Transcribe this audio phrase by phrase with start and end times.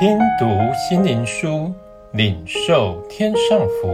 [0.00, 1.74] 听读心灵书，
[2.12, 3.92] 领受天上福。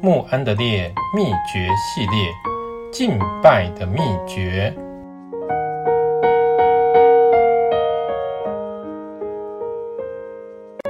[0.00, 2.30] 穆安德烈秘诀系列，
[2.92, 3.98] 敬拜的秘
[4.28, 4.72] 诀。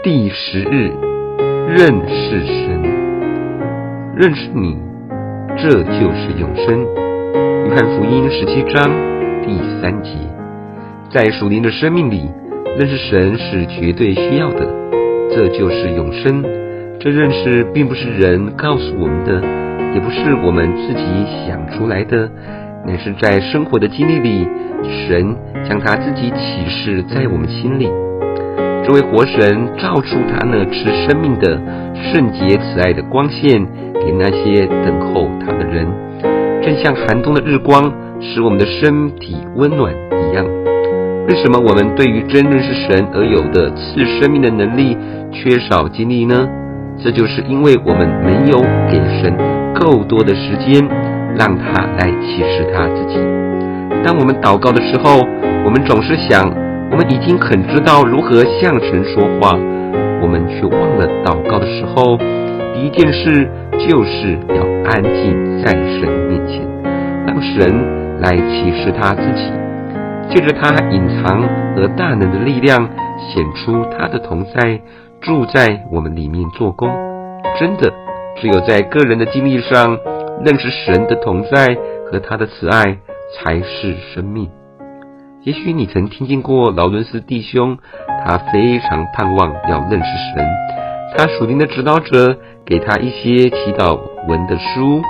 [0.03, 0.93] 第十日，
[1.67, 2.83] 认识神，
[4.15, 4.77] 认识你，
[5.57, 6.85] 这就是永生。
[7.65, 8.91] 约翰福音十七章
[9.41, 10.11] 第三节，
[11.11, 12.31] 在属灵的生命里。
[12.79, 14.67] 认识神是绝对需要的，
[15.31, 16.45] 这就是永生。
[16.99, 19.41] 这认识并不是人告诉我们的，
[19.95, 21.05] 也不是我们自己
[21.47, 22.29] 想出来的，
[22.87, 24.49] 乃是在生活的经历里，
[25.07, 25.37] 神
[25.69, 27.89] 将他自己启示在我们心里。
[28.87, 31.61] 这位活神照出他那持生命的
[32.13, 35.87] 圣洁慈爱的光线给那些等候他的人，
[36.63, 40.45] 正像寒冬的日光使我们的身体温暖一样。
[41.27, 44.97] 为什么我们对于真认识神而有的赐生命的能力
[45.33, 46.47] 缺少经历呢？
[47.03, 49.35] 这就是因为我们没有给神
[49.75, 50.87] 够多的时间，
[51.35, 53.19] 让他来启示他自己。
[54.05, 55.21] 当我们祷告的时候，
[55.65, 56.45] 我们总是想，
[56.91, 59.59] 我们已经很知道如何向神说话，
[60.21, 62.19] 我们却忘了祷告的时候，
[62.75, 66.61] 第一件事就是要安静在神面前，
[67.27, 69.64] 让神来启示他自己。
[70.31, 71.43] 借着他隐藏
[71.77, 72.89] 和大能的力量，
[73.33, 74.81] 显出他的同在，
[75.21, 76.89] 住在我们里面做工。
[77.59, 77.93] 真的，
[78.41, 79.99] 只有在个人的经历上
[80.45, 81.77] 认识神的同在
[82.11, 82.99] 和他的慈爱，
[83.37, 84.51] 才是生命。
[85.43, 87.79] 也许你曾听见过劳伦斯弟兄，
[88.25, 90.47] 他非常盼望要认识神，
[91.17, 95.03] 他属灵的指导者给他一些祈祷文的书，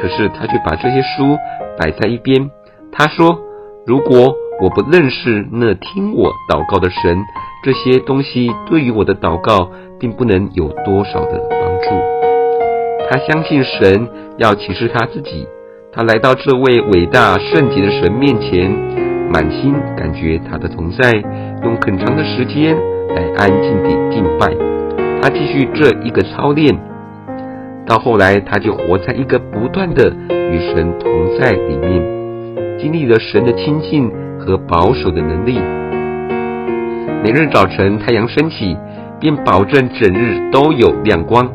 [0.00, 1.38] 可是他却把这些书
[1.78, 2.50] 摆在一边。
[2.92, 3.38] 他说
[3.86, 7.16] ：“如果……”我不认识那听我祷告的神，
[7.62, 11.90] 这些东西对于我的祷告并不能有多少的帮助。
[13.08, 15.46] 他相信神要启示他自己，
[15.92, 18.68] 他来到这位伟大圣洁的神面前，
[19.32, 21.12] 满心感觉他的同在，
[21.62, 22.76] 用很长的时间
[23.14, 24.48] 来安静地敬拜。
[25.22, 26.76] 他继续这一个操练，
[27.86, 32.02] 到后来他就活在一个不断的与神同在里面，
[32.76, 34.10] 经历了神的亲近。
[34.38, 35.60] 和保守的能力。
[37.22, 38.76] 每日早晨太阳升起，
[39.18, 41.48] 便保证整日都有亮光。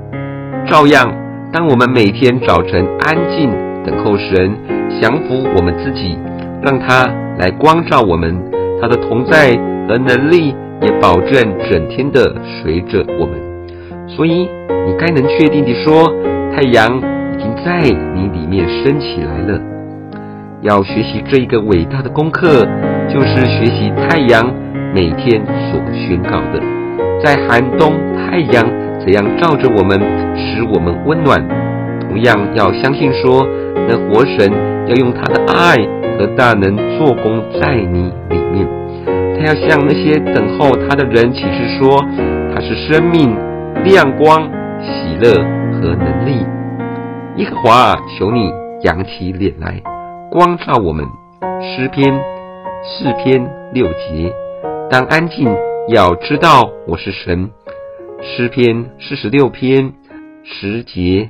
[0.67, 1.11] 照样，
[1.51, 3.49] 当我们每天早晨安静
[3.85, 4.55] 等候神，
[5.01, 6.17] 降服我们自己，
[6.61, 7.05] 让他
[7.37, 8.37] 来光照我们，
[8.81, 9.51] 他的同在
[9.87, 11.33] 和能力也保证
[11.69, 13.39] 整天的随着我们。
[14.07, 14.49] 所以，
[14.85, 16.13] 你该能确定地说，
[16.55, 17.79] 太阳已经在
[18.13, 19.72] 你里面升起来了。
[20.63, 22.65] 要学习这一个伟大的功课，
[23.09, 24.49] 就是学习太阳
[24.95, 26.63] 每天所宣告的，
[27.21, 28.63] 在寒冬太阳
[28.97, 29.99] 怎样照着我们，
[30.37, 31.45] 使我们温暖。
[31.99, 33.45] 同样要相信说，
[33.89, 34.49] 那活神
[34.87, 35.75] 要用他的爱
[36.17, 38.65] 和大能做工在你里面。
[39.35, 41.99] 他要向那些等候他的人启示说，
[42.55, 43.35] 他是生命、
[43.83, 45.33] 亮光、喜乐
[45.73, 46.45] 和能力。
[47.35, 48.49] 耶和华，求你
[48.83, 49.92] 扬起脸来。
[50.33, 51.05] 光照我们，
[51.61, 52.11] 诗篇
[52.83, 54.33] 四篇六节，
[54.89, 55.47] 当安静，
[55.89, 57.51] 要知道我是神。
[58.19, 59.93] 诗篇四十六篇
[60.43, 61.29] 十节。